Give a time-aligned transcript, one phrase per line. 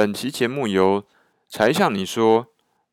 [0.00, 1.04] 本期节目由
[1.46, 2.46] 才向你说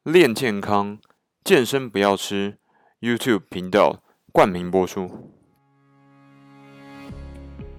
[0.03, 0.97] 练健康
[1.41, 2.57] 健身不要吃
[2.99, 4.01] YouTube 频道
[4.33, 5.09] 冠名播出。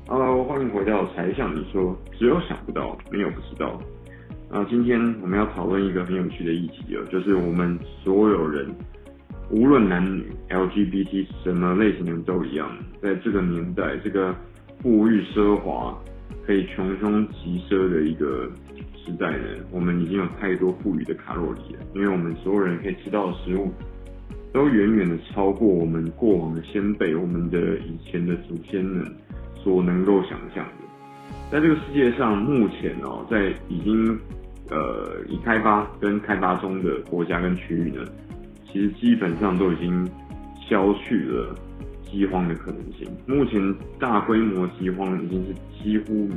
[0.07, 3.79] Hello，欢迎回到才向你说，只有想不到，没有不知道。
[4.51, 8.75] 那今天我们要讨论一个很有趣的议题哦，就是我们所有人，
[9.51, 12.67] 无论男女，LGBT 什么类型的都一样，
[13.03, 14.35] 在这个年代，这个
[14.81, 15.95] 富裕奢华
[16.47, 18.51] 可以穷凶极奢的一个
[19.09, 23.73] 时代呢，我们已经有太多富裕的卡路里了，因为我们所有人可以吃到的食物，
[24.53, 29.11] 都远远的超过我们过往的先辈，我们的以前的祖先们
[29.57, 30.85] 所能够想象的。
[31.51, 34.19] 在这个世界上，目前哦，在已经
[34.69, 38.05] 呃已开发跟开发中的国家跟区域呢，
[38.71, 40.07] 其实基本上都已经
[40.61, 41.55] 消去了
[42.05, 43.09] 饥荒的可能性。
[43.27, 46.29] 目前大规模饥荒已经是几乎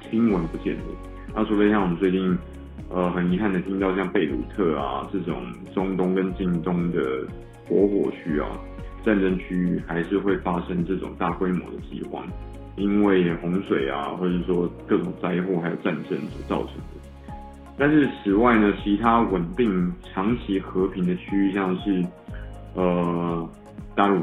[0.00, 0.84] 听闻不见的。
[1.34, 2.36] 那除非像我们最近
[2.88, 7.26] 呃很遗憾的听到像贝鲁特啊这种中东跟近东的
[7.68, 8.48] 活火区啊
[9.04, 12.26] 战争区域，还是会发生这种大规模的饥荒。
[12.76, 17.32] 因为洪水啊，或者说各种灾祸还有战争所造成的。
[17.78, 22.04] 但是此外呢，其他稳定、长期和平的区域，像是
[22.74, 23.48] 呃
[23.94, 24.20] 大陆、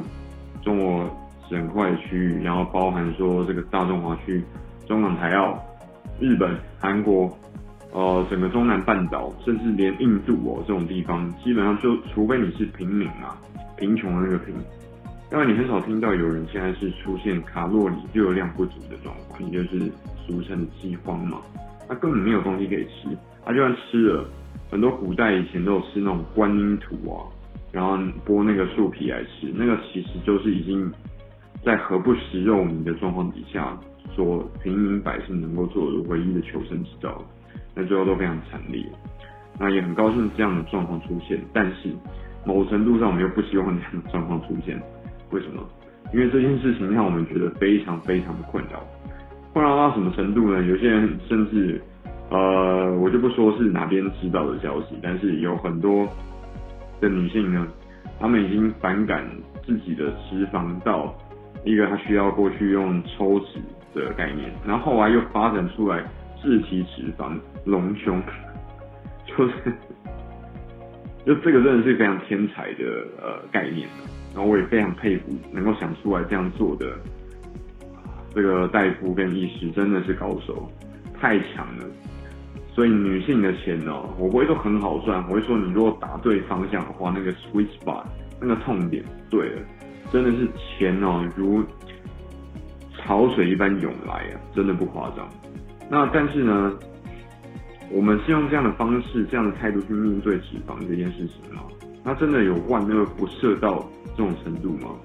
[0.61, 1.09] 中国
[1.49, 4.43] 整块区域，然后包含说这个大中华区、
[4.85, 5.59] 中港台澳、
[6.19, 7.31] 日本、韩国，
[7.91, 13.37] 呃整个中南半岛，甚至连印度哦这种地方，基本上就除非你是平民啊，
[13.77, 14.55] 贫穷的那个贫。
[15.31, 19.91] 因为你很少听到有人现在是出现卡路里热量不足的状况，也就是
[20.27, 21.41] 俗称饥荒嘛。
[21.87, 23.09] 他根本没有东西可以吃，
[23.43, 24.25] 他就算吃了，
[24.69, 27.25] 很多古代以前都有吃那种观音土啊，
[27.71, 30.91] 然后剥那个树皮来吃，那个其实就是已经
[31.65, 33.75] 在何不食肉糜的状况底下，
[34.15, 37.23] 说平民百姓能够做的唯一的求生之道，
[37.75, 38.83] 那最后都非常惨烈。
[39.59, 41.89] 那也很高兴这样的状况出现，但是
[42.45, 44.81] 某程度上我们又不希望这样的状况出现。
[45.31, 45.61] 为什么？
[46.13, 48.83] 因为这件事情让我们觉得非常非常的困扰，
[49.51, 50.63] 困扰到什么程度呢？
[50.63, 51.81] 有些人甚至，
[52.29, 56.07] 呃，我就不说是哪边知道的消息，但是有很多
[56.99, 57.67] 的女性呢，
[58.19, 59.25] 她们已经反感
[59.65, 61.15] 自己的脂肪到
[61.63, 63.59] 一个她需要过去用抽脂
[63.93, 66.03] 的概念，然后后来又发展出来
[66.41, 68.21] 自体脂肪隆胸，
[69.25, 69.53] 就是，
[71.25, 73.87] 就这个真的是非常天才的呃概念。
[74.35, 76.97] 然后我也非常佩服能够想出来这样做的
[78.33, 80.67] 这个大夫跟医师，真的是高手，
[81.21, 81.85] 太强了。
[82.73, 88.03] 所以女性的钱哦，我不会说很好赚，我会说你如果打对方向的话，那个 sweet spot
[88.41, 89.61] 那个痛点对了，
[90.11, 91.63] 真的是钱哦如
[93.03, 95.29] 潮水一般涌来啊，真的不夸张。
[95.89, 96.73] 那但是呢，
[97.91, 101.63] 我们是用这样的方式、这样的态度去面对脂肪这件事情吗？
[102.03, 104.95] 那真的有万恶不赦到这种程度吗？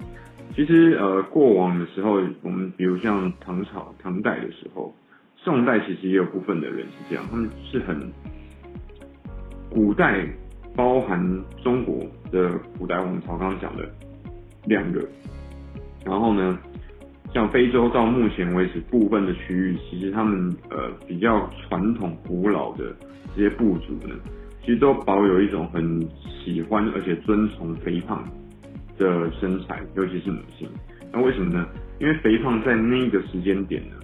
[0.55, 4.93] 其实，呃，过往的时候，我们比如像唐朝、唐代的时候，
[5.37, 8.11] 宋代其实也有部分的人是这样，他们是很
[9.71, 10.27] 古代
[10.75, 13.89] 包含中国的古代王朝，刚刚讲的
[14.65, 15.07] 两个，
[16.05, 16.59] 然后呢，
[17.35, 22.95] 像非洲到目前为止部分的区域，其实他们呃比较传统古老的
[23.37, 24.15] 这些部族呢，
[24.63, 26.09] 其实都保有一种很
[26.45, 28.25] 喜欢而且尊崇肥胖
[28.97, 30.69] 的身材，尤其是女性。
[31.13, 31.67] 那为什么呢？
[32.01, 33.97] 因为肥胖在那个时间点呢，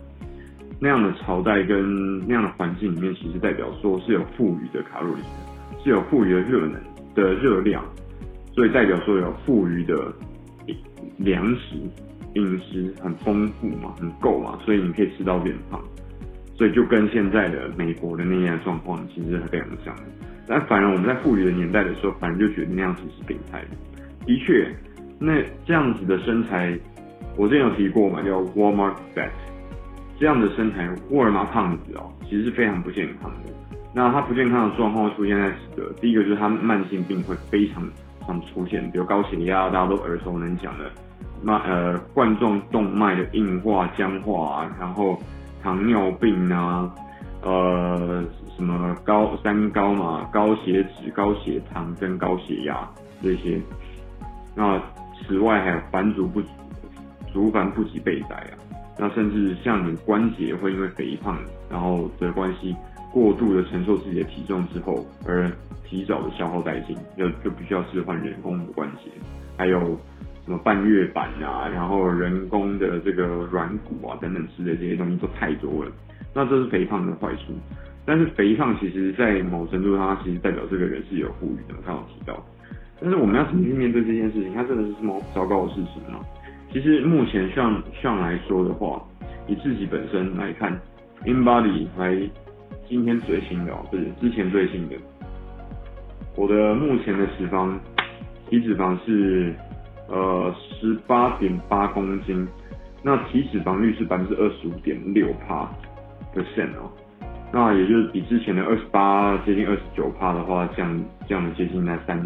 [0.80, 5.22] 那样的朝代跟那样的环境里面，其实代表说是有富余的卡路里，
[5.82, 6.74] 是有富余的热能
[7.14, 7.84] 的热量，
[8.52, 10.12] 所以代表说有富余的
[11.18, 11.76] 粮食
[12.34, 15.80] 饮食很丰富嘛，很够嘛，所以你可以吃到变胖。
[16.56, 20.02] 所以就跟现在的美国的那样状况其实是非常像的。
[20.46, 23.68] 但反而我们在富裕的年代的时候，反而就觉得那样子是病态的。
[24.26, 24.72] 的确，
[25.18, 26.78] 那这样子的身材，
[27.36, 29.30] 我之前有提过嘛，叫 Walmart fat，
[30.18, 33.50] 这样的身材，沃尔玛胖子哦，其实是非常不健康的。
[33.92, 37.82] 那它不健康的状况出现在几个，第一个就是它慢性病会非常
[38.26, 40.90] 常出现，比如高血压，大家都耳熟能详的，
[41.44, 45.18] 那呃冠状动脉的硬化、僵化啊，然后
[45.62, 46.90] 糖尿病啊，
[47.42, 48.24] 呃
[48.56, 52.88] 什么高三高嘛，高血脂、高血糖跟高血压
[53.22, 53.60] 这些。
[54.56, 54.80] 那
[55.26, 56.40] 此外还有反足不
[57.32, 58.54] 族繁不及备载啊，
[58.98, 61.36] 那甚至像你关节会因为肥胖，
[61.68, 62.74] 然后的关系
[63.12, 65.50] 过度的承受自己的体重之后而
[65.84, 69.10] 提早的消耗殆尽，就就必须要置换人工的关节，
[69.58, 69.98] 还有
[70.44, 75.90] 什么半月板啊，然后人工的这个软骨啊等等之类这些东西都太多了，
[76.34, 77.54] 那这是肥胖的坏处。
[78.06, 82.44] 但是肥胖其实，在某程度上，它其实代表这个人是有富裕的，刚好提到。
[83.00, 84.52] 但是我们要怎么去面对这件事情？
[84.54, 86.20] 它真的是这么糟糕的事情吗？
[86.70, 89.02] 其实目前像像来说的话，
[89.46, 90.78] 以自己本身来看
[91.24, 92.18] ，InBody 来
[92.86, 94.96] 今天最新的哦，不是之前最新的，
[96.36, 97.72] 我的目前的脂肪
[98.50, 99.54] 体脂肪是
[100.08, 102.46] 呃十八点八公斤，
[103.02, 105.70] 那体脂肪率是百分之二十五点六帕
[106.34, 106.90] percent 哦。
[107.52, 112.18] 那也就是比之前的二十八接近二十九帕的话，降降了接近那三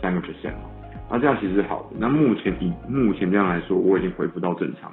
[0.00, 0.70] 三个 percent 哦。
[1.10, 1.96] 那这样其实好的。
[1.98, 4.92] 那目前以目前这样来说，我已经恢复到正常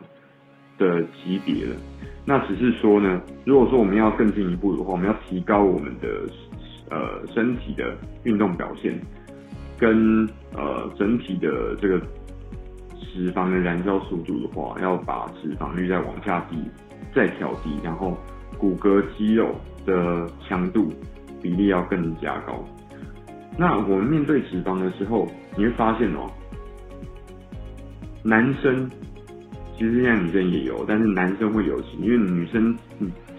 [0.78, 1.76] 的级别了。
[2.26, 6.08] 那只是说呢，如果说我们要更进一步的话，我们要提高我们的
[6.90, 9.00] 呃身体的运动表现，
[9.78, 12.02] 跟呃整体的这个
[13.14, 16.58] 脂肪的燃烧速度的话，要把脂肪率再往下低，
[17.14, 18.18] 再调低，然后
[18.58, 19.56] 骨骼肌肉。
[19.86, 20.92] 的强度
[21.40, 22.66] 比例要更加高。
[23.56, 26.28] 那我们面对脂肪的时候，你会发现哦，
[28.24, 28.90] 男生
[29.78, 32.76] 其实现在女生也有，但是男生会有，因为女生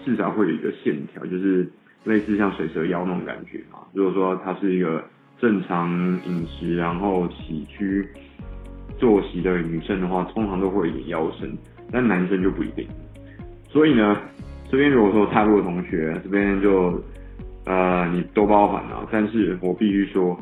[0.05, 1.69] 至少会有一个线条，就是
[2.05, 3.79] 类似像水蛇腰那种感觉嘛。
[3.91, 5.03] 如果说她是一个
[5.37, 5.91] 正常
[6.25, 8.07] 饮食，然后起居
[8.97, 11.57] 作息的女生的话，通常都会有点腰身，
[11.91, 12.87] 但男生就不一定。
[13.69, 14.17] 所以呢，
[14.69, 17.01] 这边如果说踏入的同学，这边就
[17.65, 19.07] 呃你都包涵了。
[19.11, 20.37] 但是我必须说，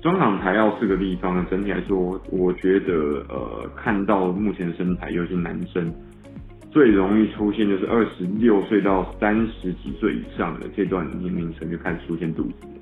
[0.00, 5.92] 中港台要四个地方，整体来说，我觉得呃看到目前身材，尤其男生
[6.70, 12.73] 最容易出现就是二十六岁到三十几岁以上的这段年龄层就开始出现肚子。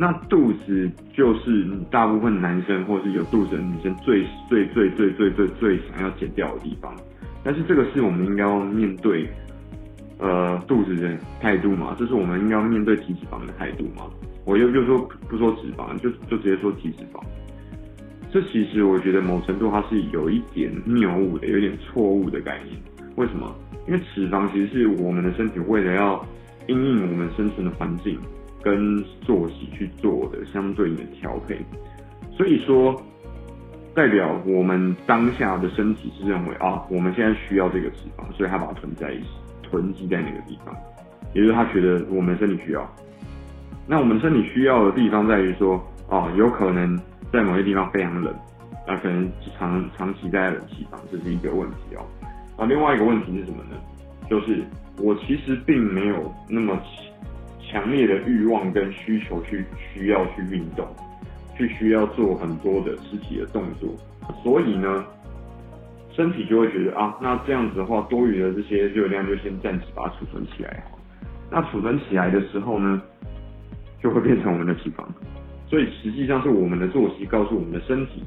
[0.00, 6.90] 那肚子就是大部分男生或是有肚子的女生最最最最最最最想要减掉的地方。
[7.44, 9.28] 但是这个是我们应该要面对，
[10.16, 11.94] 呃，肚子的态度嘛？
[11.98, 14.06] 这是我们应该要面对体脂肪的态度嘛？
[14.46, 14.98] 我又又说
[15.28, 17.22] 不说脂肪，就就直接说体脂肪。
[18.32, 22.74] 这其实我觉得某程度它是有一点谬误的，有点错误的概念。
[23.16, 23.54] 为什么？
[23.86, 26.24] 因为脂肪其实是我们的身体为了要
[26.68, 28.18] 因应我们生存的环境
[28.62, 31.58] 跟作息去做的相对应的调配，
[32.36, 33.00] 所以说。
[33.92, 39.26] 代表我们当下的身体是认为啊，我们现在需要这个脂肪，所以他把它囤在一起
[39.64, 40.72] 囤积在那个地方，
[41.34, 42.88] 也就是他觉得我们身体需要。
[43.88, 46.96] 那我们身体需要的地方在于说，哦，有可能
[47.32, 48.32] 在某些地方非常冷，
[48.86, 49.28] 那可能
[49.58, 52.06] 长长期在冷气房，这是一个问题哦。
[52.56, 53.76] 啊，另外一个问题是什么呢？
[54.30, 54.62] 就是
[54.98, 56.80] 我其实并没有那么
[57.70, 60.86] 强烈的欲望跟需求去需要去运动。
[61.56, 63.90] 去需要做很多的肢体的动作，
[64.42, 65.04] 所以呢，
[66.10, 70.82] 身体就会觉得啊，那这样子的话，多余的这些热量就先暂时把它储存起来。
[71.50, 73.02] 那储存起来的时候呢，
[74.02, 75.04] 就会变成我们的脂肪。
[75.68, 78.24] 所以实际上是我们的作息告诉我们的身体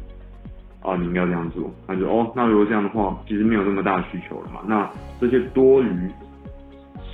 [0.83, 1.73] 啊，你应该要这样做。
[1.87, 4.61] 那就哦，那如果这样的话，其实没有那么大的需求了嘛。
[4.67, 4.87] 那
[5.19, 6.07] 这些多余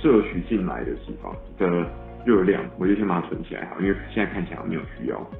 [0.02, 1.88] 摄取进来的脂肪的
[2.24, 5.30] 热量，我就先把它存起来好，因为现在看起来我没有需要。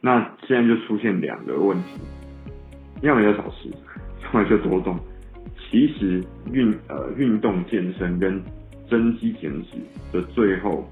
[0.00, 2.00] 那现在就出现两个问题，
[3.02, 3.68] 要么就少吃，
[4.24, 4.98] 要么就多动。
[5.56, 6.22] 其实
[6.52, 8.42] 运呃运动健身跟
[8.88, 9.78] 增肌减脂
[10.12, 10.86] 的最后，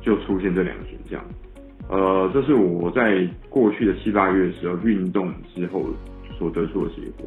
[0.00, 1.22] 就出现这两个选项。
[1.88, 5.86] 呃，这是我在过去的七八月的时候运动之后
[6.38, 7.26] 所得出的结果。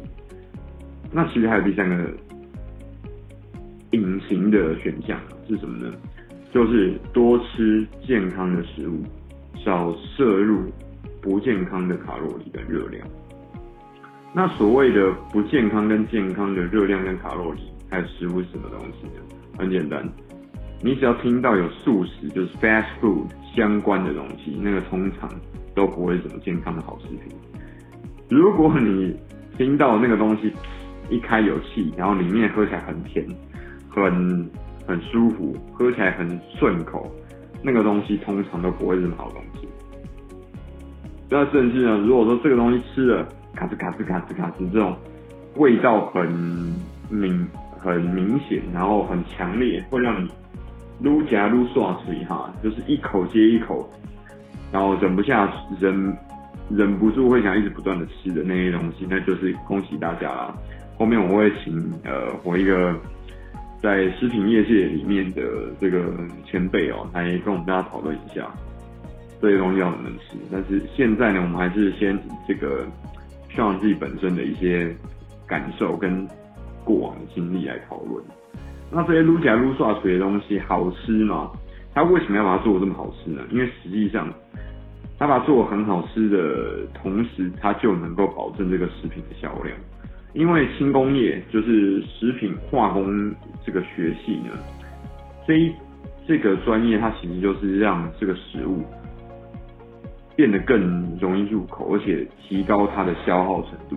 [1.12, 2.10] 那其实还有第三个
[3.90, 5.92] 隐形的选项是什么呢？
[6.52, 9.02] 就是多吃健康的食物。
[9.64, 10.72] 少摄入
[11.20, 13.06] 不健康的卡路里跟热量。
[14.34, 19.22] 那所谓的不健康跟健康的热量跟卡路里，还有食物是什么东西呢？
[19.56, 20.04] 很简单，
[20.80, 25.30] 你只要听到有素食，就是 fast food 相关的东西，那个通常
[25.76, 27.38] 都不会什么健康的好食品。
[28.28, 29.14] 如果你
[29.56, 30.52] 听到那个东西
[31.08, 33.24] 一开有气，然后里面喝起来很甜，
[33.90, 34.50] 很
[34.92, 37.10] 很舒服，喝起来很顺口。
[37.62, 39.66] 那个东西通常都不会是什么好东西。
[41.30, 44.94] 那甚至呢，如果说这个东西吃了咔吱咔吱咔吱咔吱这种
[45.56, 46.26] 味道很
[47.08, 50.28] 明很明显，然后很强烈，会让你
[51.00, 53.88] 撸夹撸刷嘴哈，就是一口接一口，
[54.70, 56.14] 然后忍不下忍
[56.68, 60.54] 忍不住会想一直不断的吃的那些东西，那就是恭喜大家啦。
[60.98, 62.94] 后面我会请呃我一个。
[63.82, 65.42] 在食品业界里面的
[65.80, 66.14] 这个
[66.46, 68.48] 前辈哦，来跟我们大家讨论一下
[69.40, 70.36] 这些东西要怎么吃。
[70.52, 72.86] 但是现在呢，我们还是先这个
[73.52, 74.94] 希望自己本身的一些
[75.48, 76.26] 感受跟
[76.84, 78.22] 过往的经历来讨论。
[78.90, 81.50] 那这些撸起来撸刷锤的东西好吃吗？
[81.92, 83.42] 他为什么要把它做的这么好吃呢？
[83.50, 84.32] 因为实际上，
[85.18, 89.76] 他把它做的很好吃的同时，他就能够保证这个食品的销量。
[90.34, 93.34] 因为轻工业就是食品化工
[93.66, 94.58] 这个学系呢，
[95.46, 95.70] 这一
[96.26, 98.82] 这个专业它其实就是让这个食物
[100.34, 103.96] 变得更容易入口，而且提高它的消耗程度。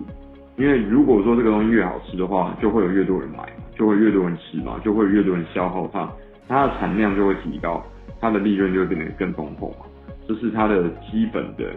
[0.58, 6.06] 因为如果说这个东西越好吃的话，就会有越多人买，就会越多人吃嘛，就会越多人消耗它，
[6.46, 7.82] 它的产量就会提高，
[8.20, 9.86] 它的利润就会变得更丰厚嘛。
[10.28, 11.72] 这是它的基本的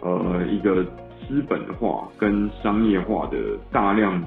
[0.00, 0.86] 呃一个。
[1.30, 3.38] 资本化跟商业化的
[3.70, 4.20] 大量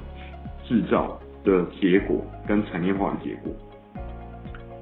[0.66, 3.54] 制造的结果，跟产业化的结果。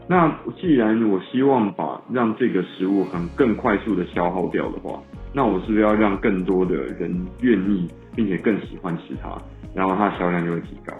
[0.08, 5.02] 那既然我希望把让这个食物很更快速的消耗掉的话，
[5.34, 9.36] 那我是不是要让更多的人愿意，并且更喜欢吃它，
[9.74, 10.94] 然后它的销量就会提高。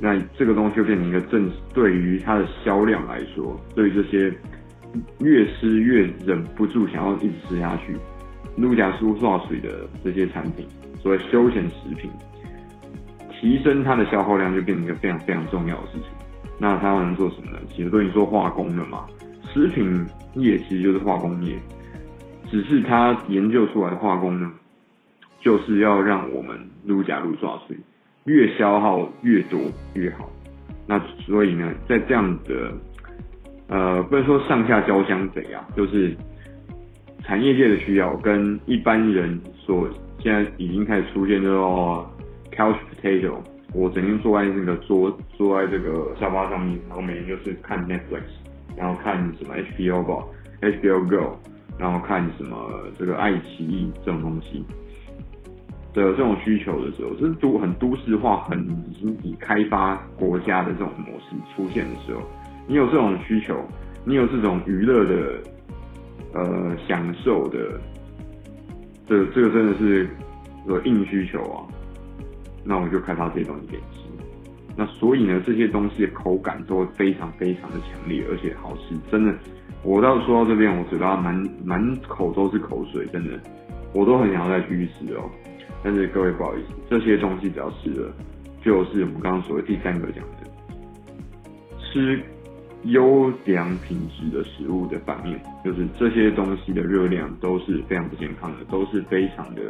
[0.00, 4.30] 那这个东西就变成一个正，对于它的销量来说，对于这些
[5.20, 7.96] 越吃越忍不住想要一直吃下去。
[8.56, 10.66] 撸夹梳刷水的这些产品，
[11.00, 12.10] 所谓休闲食品，
[13.30, 16.08] 提升它的消耗量就变成一个非常非常重要的事情。
[16.58, 17.58] 那它能做什么呢？
[17.74, 19.06] 其实都已经做化工了嘛，
[19.52, 21.56] 食品业其实就是化工业，
[22.50, 24.52] 只是它研究出来的化工呢，
[25.40, 27.76] 就是要让我们撸夹撸刷水
[28.24, 29.58] 越消耗越多
[29.94, 30.30] 越好。
[30.86, 32.72] 那所以呢，在这样的
[33.68, 36.14] 呃，不能说上下交相贼啊，就是。
[37.24, 39.88] 产业界的需要跟一般人所
[40.18, 42.10] 现在已经开始出现，叫
[42.50, 43.34] couch potato。
[43.72, 48.22] 我整天坐在那个桌，坐在这个沙发上面，然后每天就是看 Netflix，
[48.76, 50.24] 然后看什么 HBO 吧
[50.60, 51.38] ，HBO Go，
[51.78, 52.56] 然后看什么
[52.98, 54.64] 这个爱奇艺这种东西
[55.94, 58.58] 的这种需求的时候，是都很都市化、很
[58.90, 62.20] 已经已开发国家的这种模式出现的时候，
[62.66, 63.56] 你有这种需求，
[64.04, 65.40] 你有这种娱乐的。
[66.34, 67.80] 呃，享受的，
[69.06, 70.08] 这这个真的是
[70.66, 71.66] 有硬需求啊，
[72.64, 74.08] 那我就开发这些东西给吃。
[74.74, 78.94] 那所以呢，这些东西口感都会非常非常的强烈，而且好吃。
[79.10, 79.34] 真的，
[79.82, 83.38] 我到说到这边，我嘴巴满满口都是口水，真的，
[83.92, 85.28] 我都很想要再继续吃哦。
[85.84, 88.10] 但是各位不好意思，这些东西只要吃了，
[88.64, 90.48] 就是我们刚刚所谓第三个讲的
[91.78, 92.22] 吃。
[92.84, 99.62] 优良品质的食物的反面，就是这些东西的热量都是非常不健康的，都是非常的，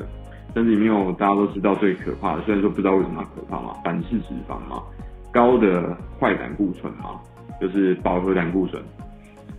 [0.54, 4.82] 甚至里面有大家都知道最可怕的，虽然说不知道为什么可怕嘛，反式脂肪嘛，
[5.30, 7.20] 高的坏胆固醇嘛，
[7.60, 8.82] 就是饱和胆固醇，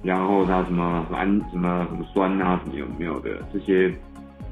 [0.01, 3.93] 然后它什么氨什么什么酸啊，什么有没有的这些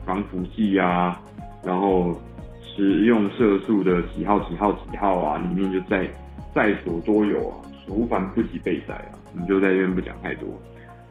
[0.05, 1.19] 防腐剂啊，
[1.63, 2.15] 然后
[2.63, 6.07] 食用色素的几号几号几号啊，里面就在
[6.53, 7.57] 在所多有啊。
[7.91, 10.47] 无凡不及备载啊，你就在这边不讲太多，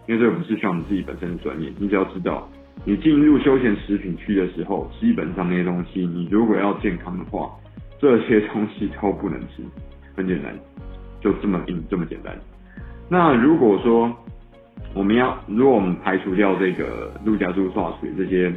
[0.08, 1.70] 因为这个不是像你自己本身的专业。
[1.78, 2.48] 你只要知道，
[2.84, 7.50] 你进入休闲食品区的时候，基本上那些东西，你如果要健康的话，
[8.00, 9.62] 这些东西都不能吃。
[10.16, 10.52] 很简单，
[11.20, 12.36] 就这么硬，这么简单。
[13.08, 14.12] 那如果说
[14.94, 18.52] 我们要，如果我们排除掉这个撸夹撸刷水这些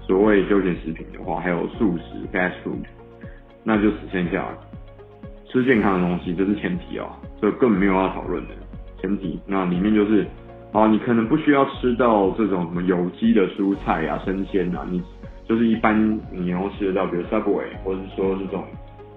[0.00, 2.84] 所谓休闲食品的话，还有素食 fast food，
[3.62, 4.46] 那就只剩下
[5.48, 7.06] 吃健康的东西，这是前提哦。
[7.40, 8.54] 这根本没有要讨论的
[9.00, 10.26] 前提，那里面就是，
[10.72, 15.02] 啊，你可能不需要吃到这种什么有机的蔬菜啊、生鲜啊，你
[15.48, 18.64] 就是一般你要吃得到，比如 Subway 或者是说这种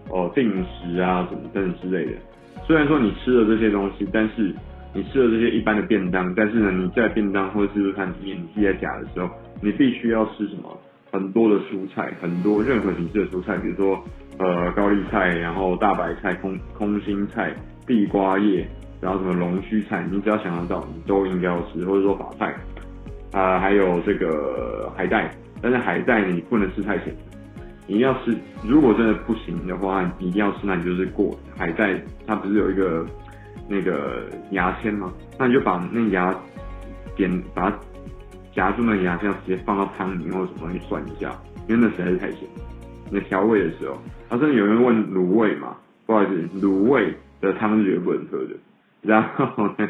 [0.09, 2.17] 哦定食啊什么等等之类的。
[2.65, 4.53] 虽然说你吃了这些东西，但是
[4.93, 9.29] 你吃了这些一般的便当，但是呢，你在便当或者是看里面你自己在夹的时候，
[9.61, 10.77] 你必须要吃什么？
[11.11, 13.99] 很多的蔬菜，很多任何形式的蔬菜，比如说
[14.39, 17.53] 呃高丽菜，然后大白菜、空空心菜。
[17.87, 18.67] 地瓜叶，
[19.01, 22.55] 然后什么龙须菜，你只要想得到，你都应该要吃，或者说法菜，
[23.31, 27.11] 啊、还有这个海带，但是海带你不能吃太咸，
[27.87, 33.03] 你要吃，如果真的不行的话，你一定要吃，那你就是过海带，它不是有一个
[33.67, 35.11] 那个牙签吗？
[35.39, 36.31] 那你就把那牙
[37.15, 37.79] 点，把它
[38.53, 41.35] 夹住那牙签，直接放到汤里面或者什么东西涮一下，
[41.67, 42.47] 因为那实在是太咸。
[43.11, 43.95] 你调味的时候，
[44.29, 45.75] 啊，甚至有人问卤味嘛，
[46.05, 47.13] 不好意思，卤味。
[47.41, 48.49] 的汤是绝对不能喝的，
[49.01, 49.89] 然后呢，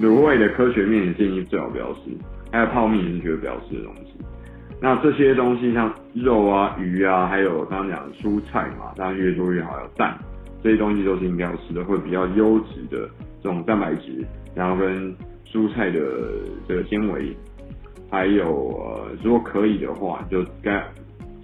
[0.00, 2.02] 卤味的科学面也建议最好不要吃，
[2.52, 4.12] 还有泡面也是绝对不要吃的东西。
[4.80, 10.16] 那这些东西像肉啊、鱼啊，还有刚刚讲的蔬菜嘛，当然越多越好，有蛋，
[10.62, 13.10] 这些东西都是应该要吃的，会比较优质的
[13.42, 14.24] 这种蛋白质，
[14.54, 15.12] 然后跟
[15.44, 16.00] 蔬菜的
[16.68, 17.36] 这个纤维，
[18.08, 18.46] 还有
[18.78, 20.80] 呃，如果可以的话，就该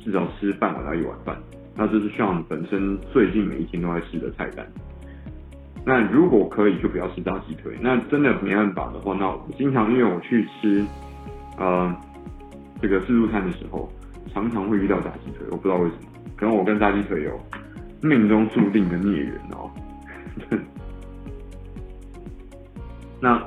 [0.04, 1.36] 至少吃半碗到一碗饭。
[1.74, 4.64] 那这是 Sean 本身最近每一天都在吃的菜单。
[5.84, 7.76] 那如果可以，就不要吃炸鸡腿。
[7.80, 10.84] 那真的没办法的话，那我经常因为我去吃，
[11.58, 11.94] 呃，
[12.80, 13.90] 这个自助餐的时候，
[14.32, 16.02] 常常会遇到炸鸡腿，我不知道为什么，
[16.36, 17.38] 可能我跟炸鸡腿有
[18.02, 19.70] 命中注定的孽缘哦。
[23.20, 23.42] 那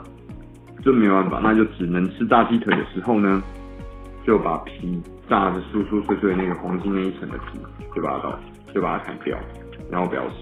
[0.83, 3.41] 就没办法，那就只能吃炸鸡腿的时候呢，
[4.25, 7.59] 就把皮炸的酥酥脆脆那个黄金那一层的皮，
[7.95, 8.39] 就把它
[8.73, 9.37] 就把它砍掉，
[9.91, 10.35] 然后不要吃，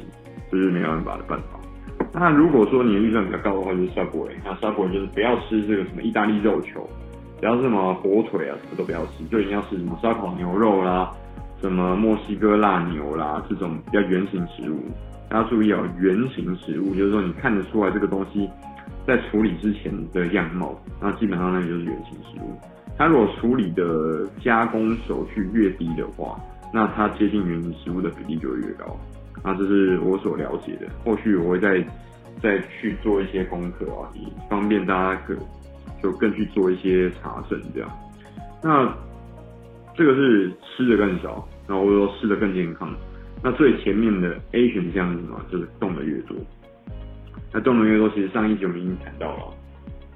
[0.51, 1.59] 这是没有办法的办法。
[2.13, 4.31] 那如果说你的预算比较高的话，就是 Subway。
[4.43, 6.87] 那 Subway 就是不要吃这个什么意大利肉球，
[7.39, 11.11] 不要什么火腿啊，什么都不要吃，就一定要吃什么烧烤牛肉啦，
[11.61, 14.83] 什么墨西哥辣牛啦，这种比较圆形食物。
[15.29, 18.49] 大家注意哦，圆形食物就是说你看得出来这个东西
[19.05, 22.57] 在处理之前的样貌，那基本上那就是圆形食物。
[22.97, 26.39] 它如果处理的加工手续越低的话，
[26.73, 28.97] 那它接近原型食物的比例就会越高。
[29.43, 31.85] 那这是我所了解的，后续我会再
[32.41, 35.35] 再去做一些功课啊，以方便大家可
[36.01, 37.89] 就更去做一些查证这样。
[38.63, 38.91] 那
[39.95, 42.93] 这个是吃的更少，然后或者说吃的更健康。
[43.43, 45.39] 那最前面的 A 选项是什么？
[45.51, 46.35] 就是动的越多。
[47.53, 49.53] 那动的越多，其实上一集我们已经谈到了，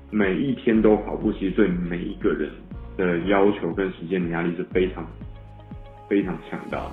[0.09, 2.50] 每一天都跑步，其实对每一个人
[2.99, 5.03] 的要求跟时间的压力是非常
[6.07, 6.91] 非常强大的。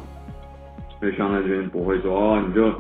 [0.99, 2.73] 所以希望在这边不会说哦，你就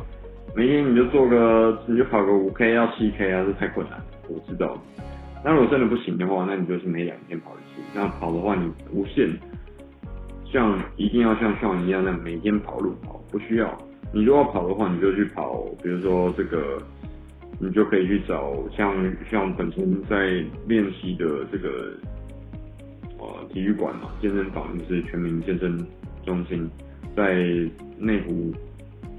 [0.54, 4.00] 每天你就做个，你就跑个五 K 要七 K 啊，这太困难。
[4.28, 4.78] 我知道。
[5.45, 7.83] 那如果真的不行的话，那你就是每两天跑一次。
[7.95, 9.28] 那跑的话，你无限，
[10.50, 13.76] 像一定要像像你一样的每天跑路跑，不需要。
[14.14, 16.83] 你如果跑的话，你就去跑，比如说这个，
[17.61, 18.95] 你就可以去找像
[19.30, 21.92] 像本身在练习的这个
[23.52, 25.78] 体育馆嘛，健身房就是全民健身
[26.25, 26.68] 中心。
[27.16, 27.35] 在
[27.99, 28.52] 内湖，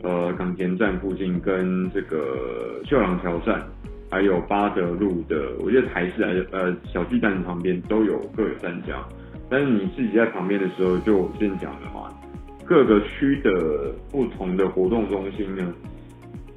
[0.03, 3.65] 呃，港田站附近跟这个秀朗桥站，
[4.09, 9.03] 还有八德路的，我觉得台式还是呃小巨蛋旁边都有各有三家。
[9.49, 12.13] 但是你自己在旁边的时候，就我之前讲的嘛，
[12.65, 15.73] 各个区的不同的活动中心呢，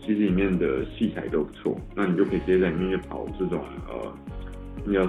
[0.01, 4.13] 其实里面的器材都不错，那你就可以直接在里面去跑这种呃，
[4.85, 5.07] 你要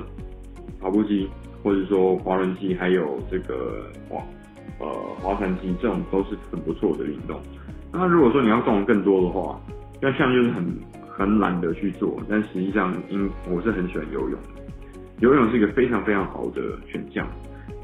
[0.79, 1.27] 跑步机，
[1.63, 4.21] 或者说滑轮机，还有这个滑。
[4.79, 4.87] 呃，
[5.21, 7.39] 划船机这种都是很不错的运动。
[7.91, 9.59] 那如果说你要动更多的话，
[10.01, 10.65] 那像就是很
[11.07, 12.19] 很懒得去做。
[12.27, 14.39] 但实际上，因我是很喜欢游泳，
[15.19, 17.27] 游泳是一个非常非常好的选项。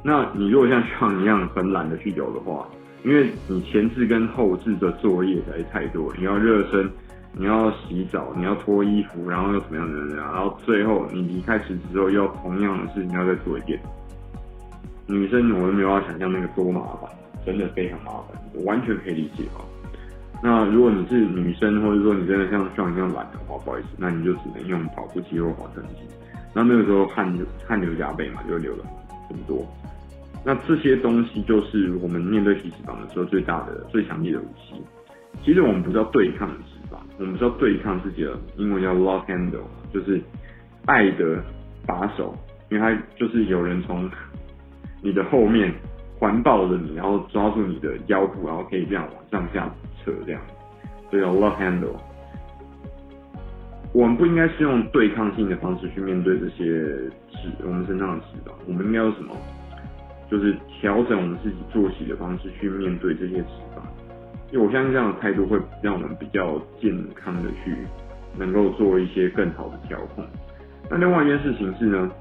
[0.04, 2.68] 那你如果像像一样很懒得去游的话，
[3.04, 6.90] 因为你前置跟后置的作业实在太多，你要热身，
[7.38, 13.80] 你要洗澡，你要脱衣服，然后又怎么样怎么样，然后最后你离开池子之后，又同样的事情要再做一遍。
[15.06, 17.10] 女生我都没有办法想象那个多麻烦，
[17.46, 19.62] 真的非常麻烦，我完全可以理解啊。
[20.44, 26.02] 那如果你是女生，或者说你真的像像一样懒的话，不好意思，那你就只能用跑步机或划船机。
[26.54, 27.32] 那那个时候汗
[27.68, 28.84] 汗流浃背嘛，就会流了
[29.30, 29.66] 很多。
[30.44, 34.82] 那这些东西就是我们面对体脂肪的时候最大的、最强力的武器。
[35.44, 36.50] 其实我们不是要对抗
[37.20, 40.22] 我们是要对抗自己的，英文叫 love handle，就是
[40.86, 41.44] 爱的
[41.86, 42.36] 把手，
[42.70, 44.10] 因为它就是有人从。
[45.00, 45.72] 你的后面
[46.18, 49.72] 环抱着你，然后抓住你的腰部，然后可以这样往上下
[50.04, 50.42] 扯，这样，
[51.12, 51.96] 所以叫 love handle。
[53.94, 56.66] 我们不应该是用对抗性的方式去面对这些
[57.30, 58.52] 脂，我们身上的脂肪。
[58.66, 59.36] 我们应该用什么？
[60.32, 63.82] 就是调整我们自己作息的方式去面对这些脂肪。
[64.52, 67.76] 因为我相信这样的态度会让我们比较健康的去
[68.38, 70.26] 能够做一些更好的调控。
[70.90, 72.12] 那另外一件事情是呢，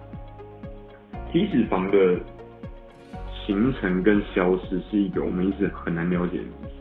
[1.33, 2.21] 体脂肪的。
[3.47, 6.79] 形成跟消失是一个我们一直很难了解的东西，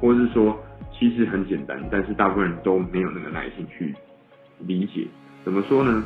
[0.00, 0.56] 或是说
[0.96, 3.92] 其实很简单，但是大部分人都没有那个耐心去
[4.60, 5.08] 理解。
[5.44, 6.04] 怎么说呢？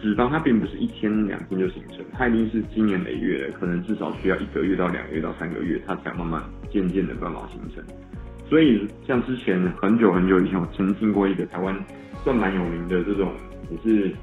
[0.00, 7.82] 脂肪它并不是一天两天就形成，它一定是经年累月的，可能至少需要一个月到两个月到三个月，它才慢慢渐渐的办法形成。
[8.48, 11.76] 所以像之前很久很久以前，我曾经过一个台湾
[12.22, 13.32] 算蛮有名的这种
[13.70, 14.14] 也是。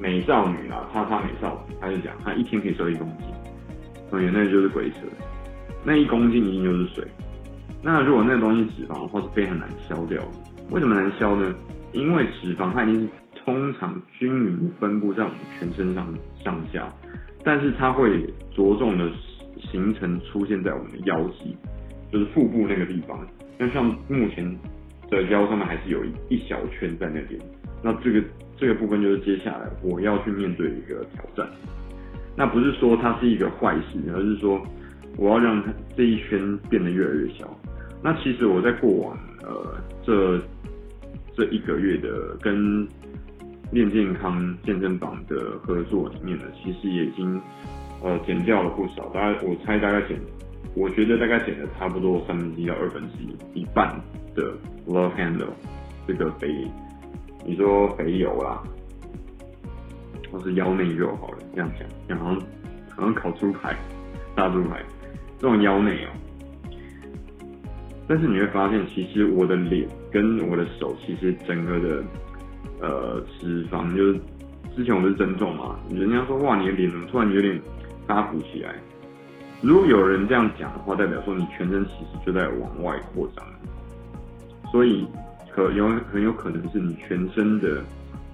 [0.00, 3.28] 美少女啊，叉叉美少女，她就讲她一天可以瘦一公斤，
[4.10, 4.96] 所以那就是鬼扯，
[5.84, 7.06] 那一公斤一定就是水。
[7.82, 10.18] 那如果那东西脂肪的话是非常难消掉，
[10.70, 11.54] 为什么难消呢？
[11.92, 13.08] 因为脂肪它一定是
[13.44, 16.92] 通常均匀分布在我们全身上上下，
[17.44, 18.22] 但是它会
[18.54, 19.10] 着重的
[19.60, 21.56] 形成出现在我们的腰际，
[22.10, 23.18] 就是腹部那个地方。
[23.58, 24.44] 那像目前
[25.10, 27.40] 的腰上面还是有一一小圈在那边，
[27.82, 28.22] 那这个。
[28.58, 31.50] 这个部分就是接下来我要去面对一个挑战。
[32.36, 34.64] 那不是说它是一个坏事，而是说
[35.16, 37.58] 我要让它这一圈变得越来越小。
[38.04, 39.74] 那其实我在过往呃
[40.04, 40.40] 这
[41.34, 42.86] 这一个月的跟
[43.72, 47.40] 练健康健身房的合作里面呢，其实也已经
[48.02, 50.20] 呃减掉了不少，大概我猜大概减，
[50.74, 53.98] 我觉得大概减了差不多三分之一到二分之一，一半
[54.34, 54.52] 的
[54.86, 55.48] love handle
[56.06, 56.70] 这个肥，
[57.46, 58.62] 你说肥油啦，
[60.30, 61.70] 或是腰内肉好了，这样
[62.06, 62.40] 讲，好像
[62.94, 63.74] 好像烤猪排、
[64.34, 64.82] 大猪排
[65.38, 66.10] 这种腰内哦。
[68.06, 72.04] 但是你会发现，其实我的脸跟我的手，其实整个的
[72.82, 74.20] 呃脂肪，就是
[74.76, 77.58] 之前我是增重嘛，人家说哇，你的脸怎么突然有点
[78.06, 78.74] 发福起来？
[79.62, 83.46] 如果有人这样讲的话，代表说你全身其实就在往外扩张，
[84.70, 85.06] 所以
[85.50, 87.82] 可有很有可能是你全身的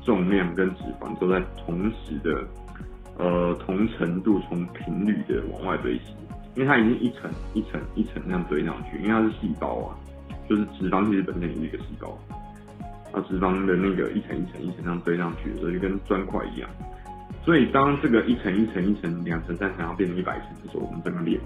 [0.02, 2.42] 重量跟脂肪都在同时的
[3.18, 6.04] 呃同程度、同频率的往外堆积。
[6.54, 9.94] 因为它已经一层一层一层那样堆上去，因为它是细胞啊，
[10.48, 12.18] 就是脂肪其实本身也是一个细胞，
[13.12, 16.68] 啊，脂肪的那个一层一层一层这样堆上去的时候，就跟砖块一样。
[17.44, 21.40] 所以当这个一层一层一层两层三层，然后变成一百层的时候，我们整个脸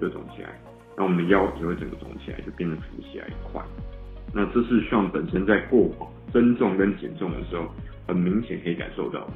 [0.00, 0.48] 就肿起来，
[0.96, 3.62] 那我们的腰也会整个肿起来，就变成浮起来一块。
[4.32, 7.66] 那这是需要本身在过往增重跟减重的时候，
[8.06, 9.26] 很明显可以感受到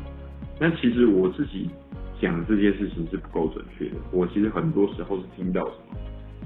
[0.58, 0.70] 那。
[0.76, 1.68] 其实我自己。
[2.20, 3.96] 讲这件事情是不够准确的。
[4.12, 5.96] 我其实很多时候是听到什么？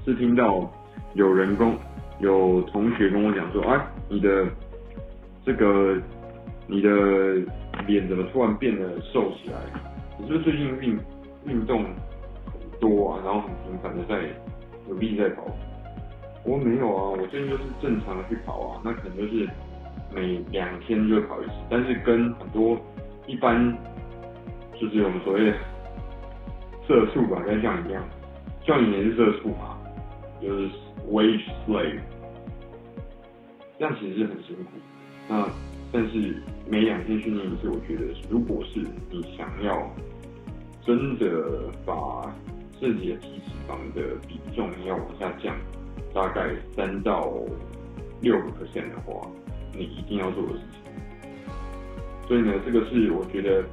[0.05, 0.73] 是听到
[1.15, 1.77] 有人跟
[2.21, 4.47] 有同学跟我讲说：“哎，你的
[5.45, 6.01] 这个
[6.67, 6.89] 你的
[7.87, 9.59] 脸怎么突然变得瘦起来？
[10.17, 10.99] 你是不是最近运
[11.45, 13.21] 运动很多啊？
[13.23, 14.27] 然后很频繁的在
[14.87, 15.45] 努力在跑？”
[16.43, 18.81] 我没有啊，我最近就是正常的去跑啊。
[18.83, 19.47] 那可能就是
[20.13, 22.77] 每两天就跑一次，但是跟很多
[23.27, 23.77] 一般。
[24.77, 25.53] 就是我们所谓的
[26.85, 28.03] 社畜吧，跟像你一样，
[28.65, 29.77] 像你也是社畜嘛，
[30.41, 30.69] 就是
[31.09, 32.01] wage slave，
[33.79, 34.71] 这样其实是很辛苦。
[35.27, 35.49] 那
[35.91, 36.35] 但是
[36.69, 39.89] 每两天训练一次，我觉得如果是你想要
[40.85, 42.33] 真的把
[42.79, 45.55] 自己的体脂肪的比重要往下降，
[46.13, 47.33] 大概三到
[48.21, 49.29] 六个 percent 的话，
[49.73, 50.81] 你一定要做的事情。
[52.27, 53.63] 所以呢，这个是我觉得。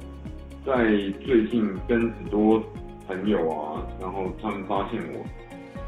[0.65, 2.63] 在最近跟很多
[3.05, 5.25] 朋友啊，然后他们发现我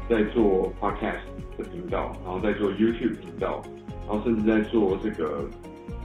[0.06, 1.24] 在做 podcast
[1.56, 3.62] 的频道，然后在做 YouTube 频道，
[4.06, 5.44] 然后甚至在做这个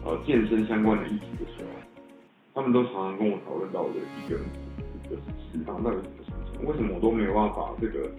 [0.03, 1.69] 呃健身相关的议题的时候，
[2.55, 4.37] 他们都常常跟我讨论到的一个
[5.07, 6.69] 就是脂肪到底是什么？
[6.69, 8.09] 为什么我都没有办法这个？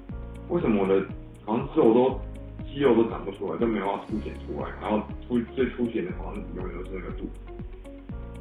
[0.49, 1.05] 为什么我的
[1.45, 2.21] 好像肉都
[2.67, 4.69] 肌肉都长不出来，都没有办法凸显出来？
[4.81, 7.41] 然后凸最凸显的好像永远都是那个肚子。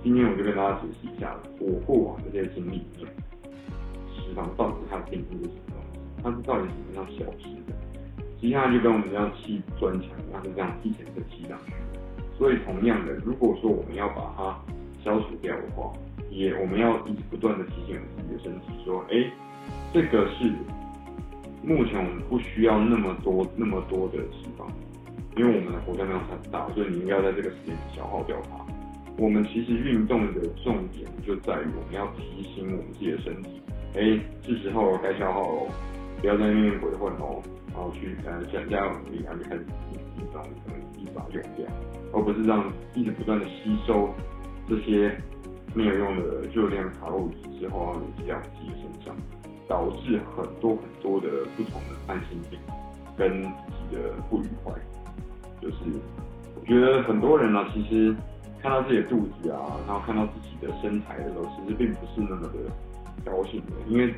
[0.03, 3.07] 今天我就跟大家解释一下，我过往这些经历里面，
[4.15, 5.75] 脂肪到底它的定义是什么？
[6.23, 7.49] 它是到底怎么样消失
[8.41, 11.73] 接下来就跟我们要砌砖墙，它是这样一层层砌上去。
[12.37, 14.57] 所以同样的，如果说我们要把它
[15.03, 15.93] 消除掉的话，
[16.31, 19.31] 也我们要一直不断的提醒我们自己的身体说，哎、欸，
[19.93, 20.51] 这个是
[21.61, 24.65] 目前我们不需要那么多那么多的脂肪，
[25.37, 28.65] 因为我们的活动量很大，所以你应该要在这个时间消耗掉它。
[29.17, 33.61] 我们其实运动的重点就在于我们要提醒我们自己的身体，
[33.93, 35.67] 哎，是时候该消耗喽，
[36.21, 39.65] 不要在那边鬼混哦，然后去呃想加有努力，然后就开始
[40.17, 41.65] 一把可能一把用掉，
[42.13, 44.09] 而不是让一直不断的吸收
[44.67, 45.15] 这些
[45.73, 49.15] 没有用的热量卡路里之后，然后累积到自己身上，
[49.67, 52.59] 导致很多很多的不同的慢性病
[53.17, 54.73] 跟自己的不愉快。
[55.61, 55.75] 就是
[56.59, 58.15] 我觉得很多人呢、啊，其实。
[58.61, 59.57] 看到自己的肚子啊，
[59.87, 62.59] 然后看到自己的身材的时候，其实并不是那么的
[63.25, 64.13] 高兴的，因为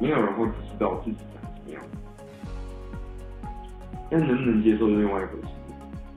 [0.00, 1.82] 没有人会知道自己长什么样。
[4.10, 5.48] 但能不能接受是另外一回事。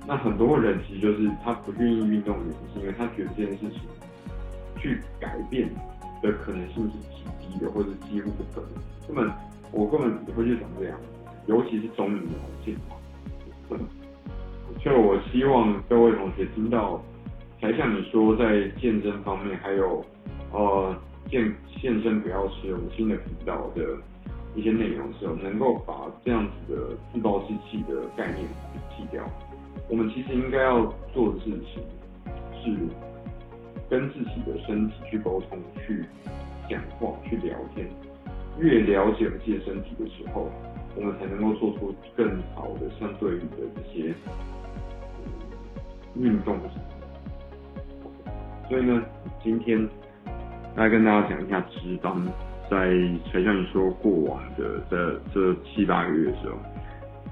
[0.08, 3.82] 那很多人其实就是他不愿意运动的原因，是因为他觉得这件事情
[4.78, 5.70] 去改变
[6.22, 8.70] 的可能性是极低的，或者几乎不可能。
[9.08, 9.32] 根本
[9.72, 10.98] 我根本不会去想这样，
[11.46, 12.76] 尤其是中年的男性。
[14.84, 17.04] 就我希望各位同学听到，
[17.60, 20.04] 才像你说在健身方面，还有
[20.52, 20.96] 呃
[21.30, 23.84] 健健身不要吃五星的频道的
[24.56, 28.48] 一些内容的时候，能够把这样子的自暴自弃的概念
[28.96, 29.24] 去掉。
[29.88, 31.84] 我们其实应该要做的事情
[32.62, 32.78] 是
[33.90, 36.06] 跟自己的身体去沟通、去
[36.70, 37.88] 讲话、去聊天。
[38.60, 40.50] 越了解自己的身体的时候，
[40.96, 44.14] 我们才能够做出更好的相对应的这些。
[46.16, 46.58] 运动，
[48.68, 49.02] 所以呢，
[49.42, 49.88] 今天
[50.76, 52.20] 来跟大家讲一下脂肪，
[52.70, 52.92] 在
[53.32, 56.58] 才像你说过往的这这七八个月的时候，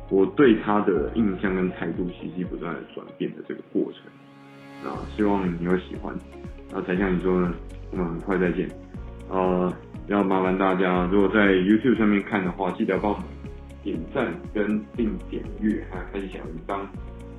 [0.10, 4.02] 我对他的印象跟态度其实不断的转变的这个过程。
[4.90, 6.16] 啊，希望你会喜欢。
[6.72, 7.54] 那才像你说呢，
[7.92, 8.70] 我们很快再见。
[9.30, 9.74] 呃，
[10.08, 13.26] 要麻烦大家，如果在 YouTube 上面看的话，记得帮我们
[13.84, 16.80] 点赞跟并点阅，还有开启小铃铛。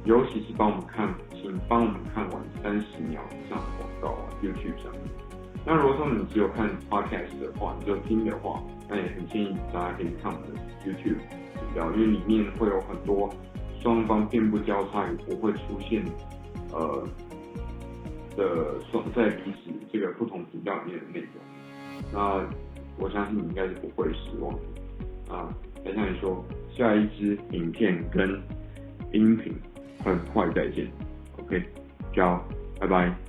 [0.04, 5.27] 尤其是帮我们看，请帮我们看完三十秒以上的广告啊，YouTube 上面。
[5.66, 13.28] 那如果说你只有看 Podcast 的话，你就听的话，那也很建议大家可以看我们的 YouTube 频道，因为里面会有很多
[13.82, 16.02] 双方遍布交叉也不会出现
[16.72, 17.06] 呃
[18.36, 22.12] 的双在彼此这个不同频道里面的内容。
[22.12, 22.48] 那
[22.98, 25.54] 我相信你应该是不会失望的啊！
[25.84, 26.44] 再像你说，
[26.76, 28.40] 下一支影片跟
[29.12, 29.54] 音频。
[30.04, 30.88] 很快再见
[31.38, 31.60] ，OK，
[32.14, 32.40] 加油，
[32.78, 33.27] 拜拜。